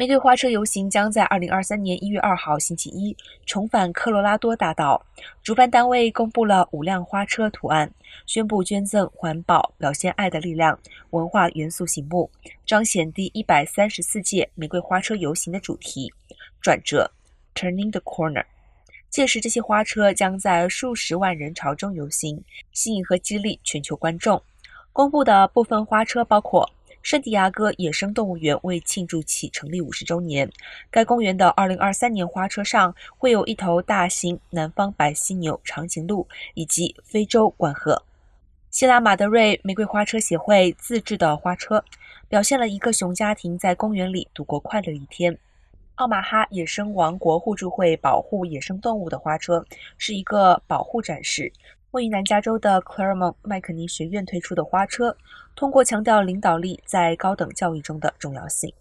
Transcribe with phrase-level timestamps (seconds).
[0.00, 3.14] 玫瑰花车游行将在二零二三年一月二号星期一
[3.44, 5.04] 重返科罗拉多大道。
[5.42, 7.92] 主办单位公布了五辆花车图案，
[8.24, 10.78] 宣布捐赠环保、表现爱的力量、
[11.10, 12.30] 文化元素醒目，
[12.64, 16.10] 彰显第一百三十四届玫瑰花车游行的主题——
[16.62, 17.10] 转折
[17.54, 18.46] （Turning the Corner）。
[19.10, 22.42] 届时，这些花车将在数十万人潮中游行，
[22.72, 24.42] 吸引和激励全球观众。
[24.94, 26.66] 公布的部分花车包括。
[27.02, 30.50] 圣地亚哥野生动物园为庆祝其成立五十周年，
[30.90, 38.02] 该公园的二零二三年花车上会有一头大型南方白犀牛长颈鹿以及非洲冠鹤。
[38.70, 41.82] 希拉马德瑞玫瑰花车协会自制的花车，
[42.28, 45.36] 表现了一个熊家庭在公园里度过快乐一天。
[45.96, 49.64] 奥马哈野生王国互助会保护野生动物的花车
[49.98, 51.52] 是一个保护展示。
[51.92, 55.16] 位于南加州的 Claremont 麦肯尼学院推出的花车，
[55.56, 58.72] 通过强调领导力在高等教育中的重要性。